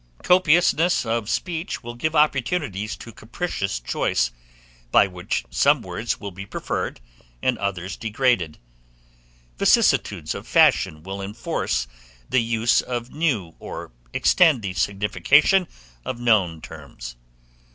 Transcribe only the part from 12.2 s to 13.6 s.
the use of new,